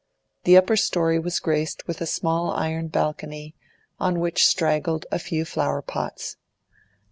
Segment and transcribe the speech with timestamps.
[0.45, 3.53] The upper storey was graced with a small iron balcony,
[3.99, 6.37] on which straggled a few flower pots.